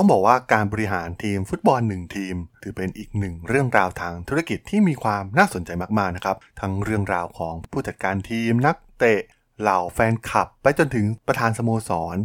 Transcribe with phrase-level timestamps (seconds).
[0.00, 9.20] ต้องบอกว่าการบริหารทีมฟุตบอลหนึ่งทีม ถือเป็นอีกหนึ่งเรื่องราวทางธุรกิจที่มีความน่าสนใจมากๆนะครับ ทั้งเรื่องราวของผู้จัดการทีมนักเตะ
[9.60, 12.16] เหล่าแฟนคลับ ไปจนถึงประธานสโมสร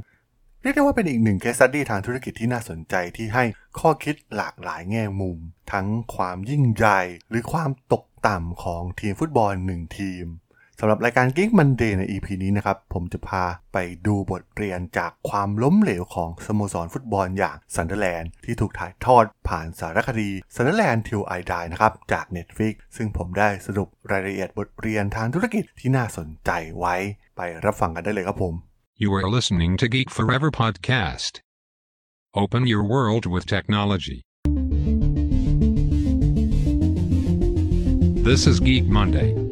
[0.61, 3.43] เรียกได้ว่าเป็นอีกหนึ่งเคสสตดี้ทางธุรกิจที่น่าสนใจที่ให้
[3.79, 5.37] ข้อคิดหลากหลายแง่มุม
[5.71, 10.25] ทั้งความยิ่งใหญ่หรือความตกต่ำของทีมฟุตบอลหนึ่งทีม
[10.79, 13.43] สำหรับรายการ Geek Monday ใน EP นี้นะครับ ผมจะพา
[13.73, 13.77] ไป
[14.07, 26.95] ดูบทเรียนจากความล้มเหลวของสโมสรฟุตบอลอย่างซันเดอร์แลนด์ที่ถูกถ่ายทอดผ่านสารคดี Sunderland 'Til I Die นะครับ จาก Netflix ซึ่งผมได้สรุปรายละเอียดบทเรียนทางธุรกิจที่น่าสนใจไว้
[27.37, 28.53] ไปรับฟังกันได้เลยครับผม
[29.03, 31.33] You are listening to Geek Forever podcast.
[32.43, 34.19] Open your world with technology.
[38.29, 39.42] This is Geek Monday.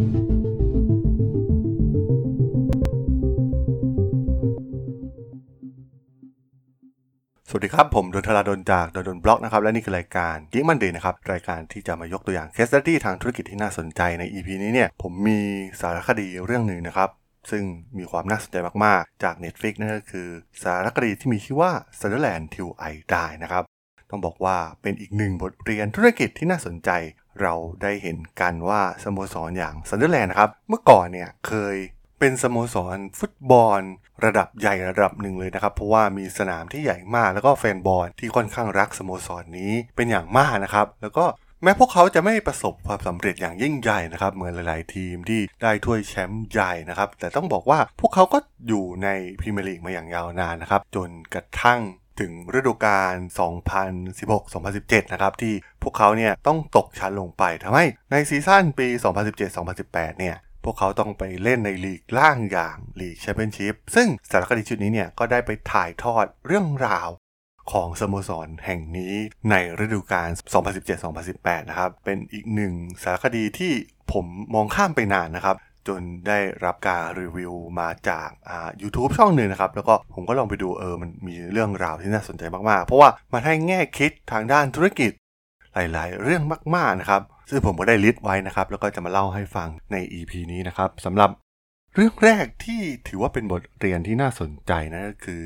[7.53, 14.89] สวัสดีครับ ผมดล ธราดล จาก ด.ดล็อกนะครับ และนี่คือรายการ Geek Monday นะครับ รายการที่จะมายกตัวอย่าง case study ทางธุรกิจที่น่าสนใจใน EP นี้เนี่ย
[15.01, 15.39] ผมมี
[15.81, 17.09] สารคดีเรื่องหนึ่งนะครับ
[17.51, 17.63] ซึ่ง
[17.97, 20.27] มีความน่าสนใจมาก ๆ จาก Netflix นั่นก็คือ
[20.63, 23.63] สารคดีที่มีชื่อว่า Sunderland 'Til I Die นะครับ
[24.09, 26.89] ต้องบอกว่าเป็นอีกหนึ่งบทเรียนธุรกิจที่น่าสนใจ
[27.41, 31.77] เราได้เห็นกันว่าสโมสรอย่างซันเดอร์แลนด์นะครับเมื่อก่อนเนี่ยเคย
[32.21, 33.81] เป็นสโมสรฟุตบอล
[34.25, 41.25] ระดับใหญ่ระดับหนึ่งเลยนะครับ เพราะว่ามีสนามที่ใหญ่มากแล้วก็แฟนบอลที่ค่อนข้างรักสโมสรนี้เป็นอย่างมากนะครับ แล้วก็
[41.63, 49.07] แม้พวกเขาจะไม่ประสบความสำเร็จอย่างยิ่งใหญ่นะครับเหมือนหลาย ๆ ทีมที่ได้ถ้วยแชมป์ใหญ่นะครับ แต่ต้องบอกว่าพวกเขาก็อยู่ใน
[49.39, 51.81] พรีเมียร์ลีกมาอย่างยาวนานนะครับ จนกระทั่ง
[52.19, 53.13] ถึงฤดูกาล
[54.33, 58.87] 2016-2017 นะครับ ที่พวกเขาเนี่ยต้องตกชั้นลงไปทำให้ในซีซั่นปี
[59.53, 67.09] 2017-2018 เนี่ย พวกเขาต้องไปเล่นในลีกล่างอย่างลีกแชมเปี้ยนชิพซึ่งสารคดีชุดนี้เนี่ยก็ได้ไปถ่ายทอดเรื่องราว
[67.71, 69.13] ของสโมสรแห่งนี้
[69.49, 70.29] ในฤดูกาล
[70.99, 73.73] 2017-2018 นะครับ เป็นอีกหนึ่งสารคดีที่
[74.11, 75.55] ผมมองข้ามไปนานนะครับ
[75.87, 85.11] จนได้รับการรีวิวมาจากอ่า YouTube ช่องหนึ่งนะครับ แล้วก็ผมก็ลองไปดูเออ มันมีเรื่องราวที่น่าสนใจมากๆ เพราะว่ามันให้แง่คิดทางด้านธุรกิจ
[85.73, 86.43] หลายๆ เรื่อง
[86.75, 91.29] มากๆนะครับ ซึ่งผมก็ได้ลิสต์ไว้นะครับ แล้วก็จะมาเล่าให้ฟังใน EP นี้นะครับสำหรับ
[91.95, 95.41] เรื่องแรกที่ถือว่าเป็นบทเรียนที่น่าสนใจนะก็คือ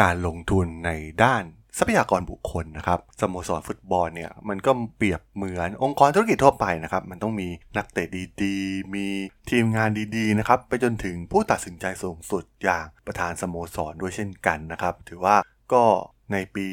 [0.00, 0.90] การลงทุนใน
[1.24, 1.44] ด้าน
[1.78, 8.08] ทรัพยากรบุคคลนะครับสโมสรฟุตบอลเนี่ยมันก็เปรียบเหมือนองค์กรธุรกิจทั่วไปนะครับ มันต้องมีนักเตะ
[8.42, 9.06] ดีๆ มี
[9.50, 15.36] ทีมงานดีๆนะครับไปจนถึงผู้ตัดสินใจสูงสุดอย่างประธานสโมสรด้วยเช่นกันนะครับ ถือว่า
[15.72, 15.84] ก็
[16.32, 16.66] ในปี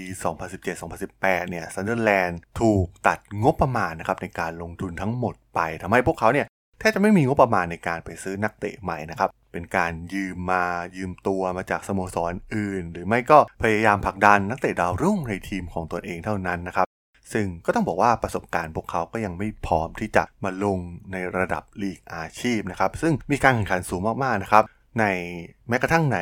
[0.53, 6.47] 2017-2018 เนี่ยซันเดอร์แลนด์ถูกตัดงบประมาณนะครับในการลงทุนทั้งหมดไปทำให้พวกเขาเนี่ย
[6.79, 10.65] แทบจะไม่มีงบประมาณในการไปซื้อนักเตะใหม่นะครับ เป็นการยืมมา
[10.97, 16.87] ยืมตัวมาจากสโมสรอื่น หรือไม่ก็พยายามผลักดันนักเตะดาวรุ่งในทีมของตนเองเท่านั้นนะครับ
[17.33, 20.79] ซึ่งก็ต้องบอกว่าประสบการณ์พวกเขาก็ยังไม่พร้อมที่จะมาลง
[21.11, 24.63] ในระดับลีกอาชีพนะครับ ซึ่งมีการแข่งขันสูงมากๆนะครับ
[24.99, 25.05] ใน
[25.67, 26.19] แม้กระทั่งใน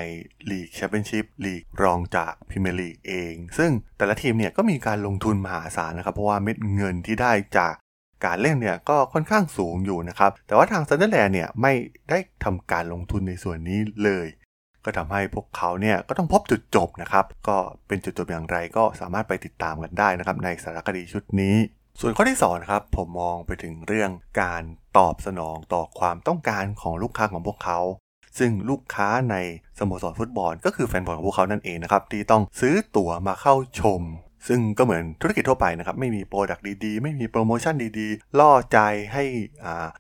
[0.49, 7.73] ลีกแชมเปี้ยนชิพลีกรองจากพรีเมียร์ลีกเอง ซึ่งแต่ละทีมเนี่ยก็มีการลงทุนมหาศาลนะครับ เพราะว่าเม็ดเงินที่ได้จาก
[8.25, 11.73] การเล่นเนี่ยก็ค่อนข้างสูงอยู่นะครับ แต่ว่าทางซันเดอร์แลนด์เนี่ยไม่
[12.09, 14.27] ได้ทำการลงทุนในส่วนนี้เลย
[14.85, 17.57] ก็ทำให้พวกเขาเนี่ยก็ต้องพบจุดจบนะครับ ก็
[17.87, 21.55] เป็นจุดจบอย่างไรก็สามารถไปติดตามกันได้นะครับในสารคดีชุดนี้
[21.99, 24.63] ส่วนข้อที่2นะครับผมมองไปถึงเรื่องการ
[24.97, 27.79] ตอบสนองต่อความต้องการของลูกค้าของพวกเขา
[28.37, 29.35] ซึ่งลูกค้าใน
[29.79, 34.01] สโมสรฟุตบอล ก็คือแฟนบอลของพวกเขานั่นเองนะครับที่ต้องซื้อตั๋วมาเข้าชม
[34.47, 38.79] ซึ่งก็เหมือนธุรกิจทั่วไปนะครับไม่มี product ดีๆ ไม่มีโปรโมชั่นดีๆ ล่อใจ
[39.13, 39.23] ให้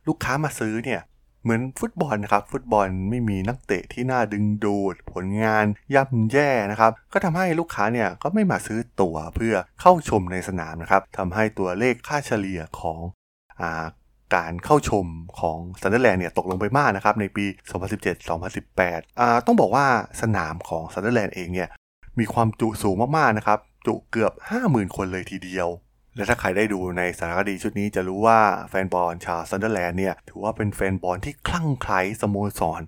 [0.07, 1.01] ลูกค้ามาซื้อเนี่ย
[1.43, 5.65] เหมือนฟุตบอลนะครับฟุตบอลไม่มีนักเตะที่น่าดึงดูด ผลงาน
[5.95, 12.99] ย่ำแย่นะครับก็ทำให้ลูกค้าเนี่ยก็ไม่มาซื้อตั๋วเพื่อเข้าชมในสนามนะครับทำให้ตัวเลขค่าเฉลี่ยของ
[14.35, 15.05] การเข้าชม
[15.39, 17.45] ของซันเดอร์แลนด์เนี่ยตกลงไปมากนะครับในปี
[18.11, 19.85] 2017-2018อ่าต้องบอกว่า
[20.21, 21.69] สนามของซันเดอร์แลนด์เองเนี่ย
[22.19, 25.69] มีความจุสูงมากๆนะครับ จุเกือบ 50,000 คนเลยทีเดียว
[26.15, 28.39] และถ้าใครได้ดูในสารคดีชุดนี้จะรู้ว่า
[28.69, 32.81] แฟนบอลชาวซันเดอร์แลนด์เนี่ยถือว่าเป็นแฟนบอลที่คลั่งไคล้สโมสร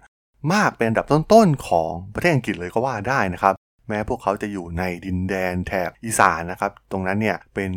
[0.54, 3.54] มากเป็นอันดับต้นๆของประเทศอังกฤษเลยก็ว่าได้นะครับ
[3.88, 7.72] แม้พวกเขาจะอยู่ในดินแดนแถบอีสานนะครับ ตรงนั้นเนี่ยเป็น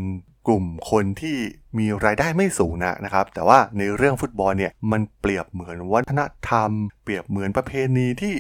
[0.47, 1.37] กลุ่มคนที่
[1.79, 6.71] มีรายได้ไม่สูงนะนะครับ แต่ว่าในเรื่องฟุตบอลเนี่ยมันเปรียบเหมือนวัฒนธรรม
[7.03, 8.35] เปรียบเหมือนประเพณีที่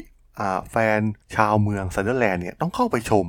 [0.71, 1.01] แฟน
[1.35, 3.27] ชาวเมืองซันเดอร์แลนด์เนี่ยต้องเข้าไปชม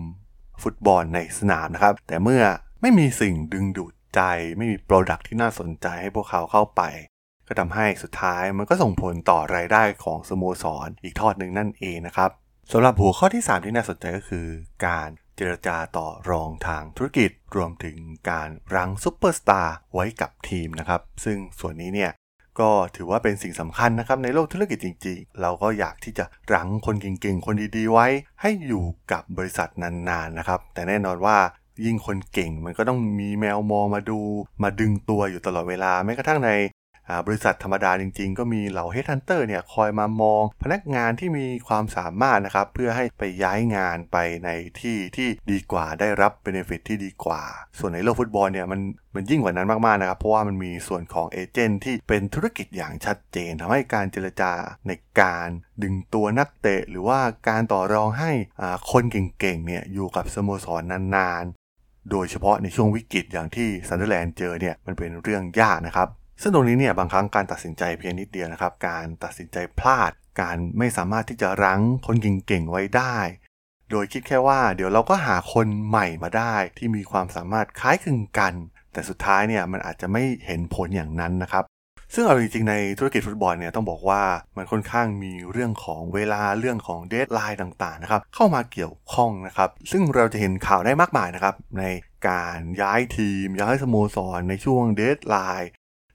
[0.64, 2.44] ฟุตบอลในสนามนะครับ แต่เมื่อ
[2.82, 4.22] ไม่มีสิ่งดึงดูดใจ
[4.58, 6.82] ไม่มี product ที่น่าสนใจให้พวกเขาเข้าไป
[7.48, 12.30] ก็ทำให้สุดท้ายมันก็ส่งผลต่อรายได้ของสโมสรอีกทอดหนึ่งนั่นเองนะครับ
[12.72, 14.48] สำหรับหัวข้อที่ 3 ที่น่าสนใจก็คือ
[14.86, 17.98] การ เจรจาต่อรองทางธุรกิจ รวมถึง
[18.30, 22.12] การรั้งซุปเปอร์สตาร์ไว้กับทีมนะครับ ซึ่งส่วนนี้เนี่ย
[22.60, 28.08] ก็ถือว่าเป็นสิ่งสำคัญนะครับในโลกธุรกิจจริงๆ เราก็อยากที่จะรั้งคนเก่งๆ คนดีๆ ไว้
[28.42, 31.38] ให้อยู่กับบริษัทนานๆนะครับ แต่แน่นอนว่า
[31.86, 34.20] ยิ่งคนเก่งมันก็ต้องมีแมวมองมาดู
[34.64, 36.52] มาดึงตัวอยู่ตลอดเวลาแม้กระทั่งใน
[37.26, 44.50] บริษัทธรรมดาจริงๆ ก็มีเหล่า headhunter เนี่ยคอยมามองพนักงานที่มีความสามารถนะครับเพื่อให้ไปย้ายงานไปใน
[44.80, 47.44] ที่ที่ดีกว่าได้รับ benefit ที่ดีกว่า
[47.80, 48.82] ส่วนในโลกฟุตบอลเนี่ยมัน
[49.16, 54.52] มันยิ่งกว่านั้นมากๆนะครับ เพราะว่ามันมีส่วนของเอเจนต์ที่เป็นธุรกิจอย่างชัดเจนทำให้การเจรจา
[54.88, 54.92] ใน
[55.22, 55.50] การ
[55.84, 57.20] ดึงตัวนักเตะ หรือว่า
[57.50, 58.32] การต่อรองให้
[58.92, 66.10] คนเก่งๆเนี่ยอยู่กับสโมสรนานๆ โดยเฉพาะในช่วงวิกฤตอย่างที่ซันเดอร์แลนด์เจอเนี่ยมันเป็นเรื่องยากนะครับ
[66.42, 70.12] ซึ่งตรงนี้เนี่ยบางครั้งการตัดสินใจเพียงนิดเดียวนะครับ การตัดสินใจพลาด
[70.42, 73.18] การไม่สามารถที่จะรั้งคนเก่งๆไว้ได้
[73.92, 78.54] โดยคิดแค่ว่า เดี๋ยวเราก็หาคนใหม่มาได้ ที่มีความสามารถคล้ายคลึงกัน
[78.94, 81.64] แต่สุดท้ายเนี่ยมันอาจจะไม่เห็นผลอย่างนั้นนะครับ
[82.14, 84.22] ซึ่งเอาจริงๆในธุรกิจฟุตบอลเนี่ยต้องบอกว่า
[84.58, 91.84] มันค่อนข้างมีเรื่องของเวลาเรื่องของ deadline ต่างๆนะครับเข้ามาเกี่ยวข้องนะครับ ซึ่งเราจะเห็นข่าวได้มากมายนะครับใน
[92.28, 95.70] การย้ายทีม ย้ายสโมสรในช่วง deadline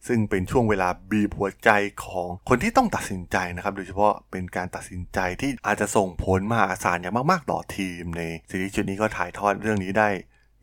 [0.06, 1.70] ซึ่งเป็นช่วงเวลาบีบหัวใจ
[2.04, 10.08] ของคนที่ต้องตัดสินใจนะครับ โดยเฉพาะเป็นการตัดสินใจที่อาจจะส่งผลมหาศาลอย่างมากๆ ต่อทีม ในซีรีส์ชุดนี้ก็ถ่ายทอดเรื่องนี้ได้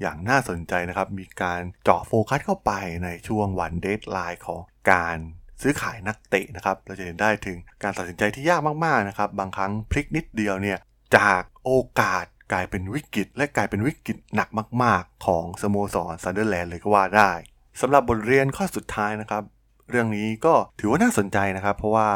[0.02, 2.72] อย่างน่าสนใจนะครับ มีการเจาะโฟกัสเข้าไป
[3.04, 4.62] ในช่วงวัน deadline ของ
[4.92, 5.18] การ
[5.62, 10.80] ซื้อขายนักเตะนะครับ เราจะเห็นได้ถึงการตัดสินใจที่ยากมากๆนะครับ บางครั้งพลิกนิดเดียวเนี่ย
[11.18, 14.50] จากโอกาสกลายเป็นวิกฤต และกลายเป็นวิกฤตหนัก
[14.84, 17.32] มาก ๆ ของสโมสรซันเดอร์แลนด์เลยก็ว่าได้
[17.82, 19.44] สำหรับบทเรียนข้อสุดท้ายนะครับ
[19.92, 22.08] เรื่องนี้ก็ถือว่าน่าสนใจนะครับ เพราะว่า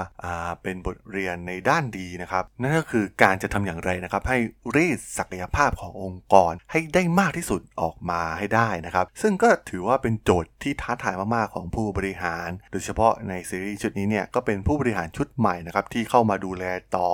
[0.64, 4.38] เป็นบทเรียนในด้านดีนะครับ นั่นก็คือการจะทำอย่างไรนะครับ ให้
[4.76, 16.64] รีดศักยภาพขององค์กร ให้ได้มากที่สุดออกมาให้ได้นะครับ ซึ่งก็ถือว่าเป็นโจทย์ที่ท้าทายมากๆของผู้บริหาร โดยเฉพาะในซีรีส์ชุดนี้เนี่ยก็เป็นผู้บริหารชุดใหม่นะครับที่เข้ามาดูแล
[16.96, 17.08] ต่อ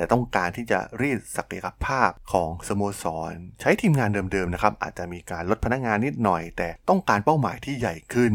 [0.00, 8.34] แต่ต้องการที่จะรีดศักยภาพของสโมสร ใช้ทีมงานเดิมๆนะครับอาจจะมีการลดพนักงานนิดหน่อย แต่ต้องการเป้าหมายที่ใหญ่ขึ้น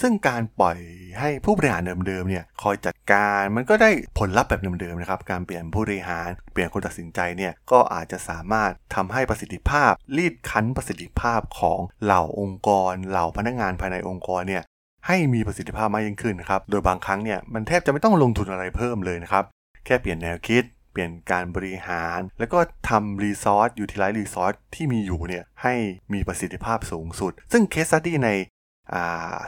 [0.00, 0.78] ซึ่งการปล่อย
[1.18, 14.62] ให้ผู้บริหารเดิมๆเนี่ยคอยจัดการมันก็ได้ผลลัพธ์แบบเดิมๆนะครับการเปลี่ยนผู้บริหารเปลี่ยนคนตัดสินใจเนี่ยก็อาจจะสามารถทำให้ประสิทธิภาพ รีดคั้นประสิทธิภาพของเหล่าองค์กร เหล่าพนักงานภายในองค์กรเนี่ย
[15.06, 19.44] ให้มีประสิทธิภาพมากยิ่งขึ้นนครับ โดยบางครั้งเนี่ยมันแทบจะไม่ต้องลงทุนอะไรเพิ่มเลยนะครับ
[19.84, 20.64] แค่เปลี่ยนแนวคิด
[20.98, 22.58] เปลี่ยนการบริหาร แล้วก็
[22.88, 25.74] ทำ resource utilize resource ที่มีอยู่เนี่ยให้
[26.12, 28.30] มีประสิทธิภาพสูงสุด ซึ่ง case study ใน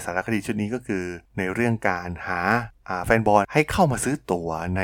[0.05, 1.05] สารคดีชุดนี้ก็คือ
[1.38, 2.41] ในเรื่องการหา
[3.06, 4.82] แฟนบอลให้เข้ามาซื้อตั๋วใน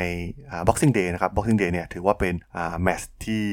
[0.66, 2.34] Boxing Day นะครับ Boxing Day เนี่ยถือว่าเป็น
[2.82, 3.44] แมตช์ที่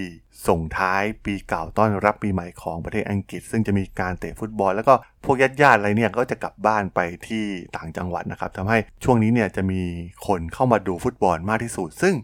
[0.48, 4.94] ส่งท้ายปีเก่าต้อนรับปีใหม่ของประเทศอังกฤษ ซึ่งจะมีการเตะฟุตบอล แล้วก็
[5.25, 7.44] พวกญาติญาติอะไรเนี่ยก็จะกลับบ้านไปที่
[7.75, 9.81] ต่างจังหวัดนะครับทำให้ช่วงนี้เนี่ยจะมี
[10.27, 12.15] คนเข้ามาดูฟุตบอลมากที่สุด ซึ่ง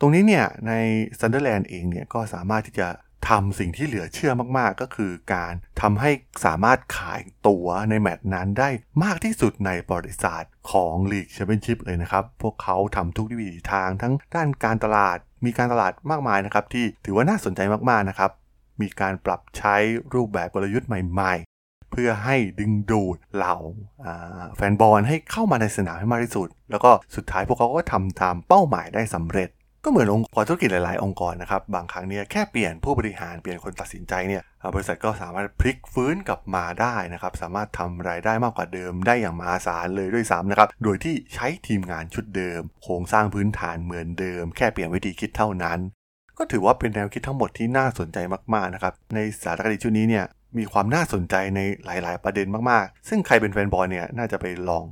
[0.00, 0.72] ตรงนี้เนี่ยใน
[1.20, 2.88] ซันเดอร์แลนด์เองเนี่ยก็สามารถที่จะ
[3.28, 6.10] ทำสิ่งที่เหลือเชื่อมากๆ ก็คือการทำให้
[6.44, 8.68] สามารถขายตั๋วในแมตช์นั้นได้
[9.02, 17.60] มากที่สุดในประวัติศาสตร์ของลีกแชมเปี้ยนชิพเลยนะครับ พวกเขาทำทุกวิถีทางทั้งด้านการตลาด มีการตลาดมากมายนะครับ ที่ถือว่าน่าสนใจ
[17.90, 18.30] มากๆนะครับ
[18.80, 19.76] มีการปรับใช้
[20.14, 23.56] รูปแบบกลยุทธ์ใหม่ๆ เพื่อให้ดึงดูดเหล่า
[24.56, 29.48] แฟนบอลให้เข้ามาในสนามให้มากที่สุด แล้วก็สุดท้ายพวกเขาก็ทำตามเป้าหมายได้สำเร็จ
[29.88, 34.42] ก็เหมือนองค์กรธุรกิจหลายๆ องค์กรนะครับบางครั้งเนี่ยแค่เปลี่ยนผู้บริหารเปลี่ยนคนตัดสินใจเนี่ย
[34.74, 45.78] บริษัทก็สามารถพลิกฟื้นกลับมาได้นะครับสามารถทำรายได้มากกว่าเดิมได้อย่างมหาศาลเลยด้วยซ้ำนะครับโดยที่ใช้ทีมงานชุดเดิม โครงสร้างพื้นฐานเหมือนเดิม แค่เปลี่ยนวิธีคิดเท่านั้น
[46.38, 48.18] ก็ถือว่าเป็นแนวคิดทั้งหมดที่น่าสนใจ
[48.54, 50.24] มากๆนะครับในสารคดีชุดนี้เนี่ย
[50.58, 54.84] มีความน่าสนใจในหลาย ๆ ประเด็นมาก ๆ ซึ่งใครเป็นแฟนบอลเนี่ยน่าจะไปลอง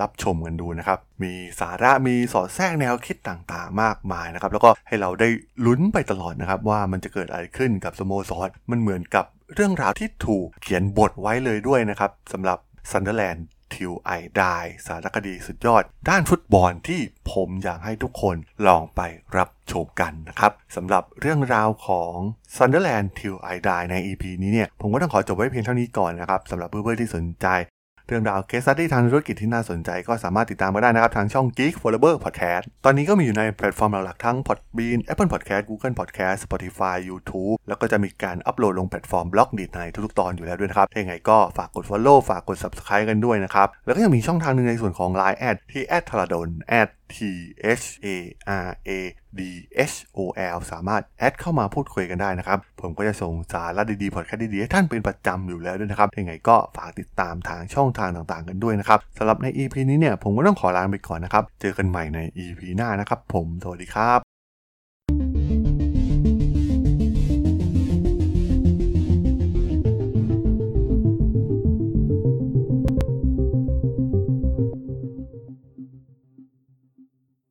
[0.00, 5.28] รับชมกันดูนะครับ มีสาระมีสอดแทรกแนวคิดต่างๆ มากมายนะครับ แล้วก็ให้เราได้
[5.66, 12.58] ลุ้นไปตลอดนะครับ ว่ามันจะเกิดอะไรขึ้นกับสโมสร มันเหมือนกับเรื่องราวที่ถูกเขียนบทไว้เลยด้วยนะครับสำหรับ
[12.90, 14.42] Sunderland ‘Til I Die
[14.86, 17.00] สารคดีสุดยอด ด้านฟุตบอลที่
[17.32, 19.00] ผมอยากให้ทุกคนลองไป
[19.36, 22.14] รับชมกันนะครับสำหรับเรื่องราวของ
[22.56, 27.46] Sunderland Till I Die ใน EP นี้เนี่ย ผมก็ต้องขอจบไว้เพียงเท่านี้ก่อนนะครับสำหรับเพื่อนๆที่สนใจ
[28.12, 36.96] เรื่องราว case study ทางธุรกิจที่น่าสนใจก็สามารถติดตามมาได้นะครับ ทางช่อง Geek Forever Podcast ตอนนี้ก็มีอยู่ในแพลตฟอร์มหลักๆทั้ง Podbean Apple Podcast Google Podcast Spotify
[37.08, 47.18] YouTube แล้วก็จะมีการอัปโหลดลงแพลตฟอร์ม Blockdit ในทุกๆตอนอยู่แล้วด้วยนะครับยังไงก็ฝากกด Follow ฝากกด Subscribe กันด้วยนะครับแล้วก็ยังมีช่องทางหนึ่งในส่วนของ Line แอดที่แอดทรดนแอด T T
[47.82, 48.06] H A
[48.66, 48.90] R A
[49.38, 49.40] D
[49.92, 50.18] H O
[50.56, 64.31] L สามารถแอดเข้ามาพูดคุยกันได้นะครับ ผมก็จะส่งสาระดีๆพอดแคสต์ดีๆให้ท่านเป็นประจำอยู่แล้วด้วยนะครับยังไงก็ฝากติดตามทางช่องทางต่างๆกันด้วยนะครับสำหรับใน EP นี้เนี่ยผมก็ต้องขอลาไปก่อนนะครับ เจอกันใหม่ใน EP หน้านะครับ ผมสวัสดีครับ